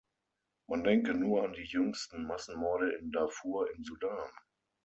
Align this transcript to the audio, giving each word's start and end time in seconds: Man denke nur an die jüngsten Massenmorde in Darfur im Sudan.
Man 0.67 0.83
denke 0.83 1.13
nur 1.13 1.43
an 1.43 1.53
die 1.53 1.61
jüngsten 1.67 2.25
Massenmorde 2.25 2.91
in 2.95 3.11
Darfur 3.11 3.69
im 3.75 3.83
Sudan. 3.83 4.31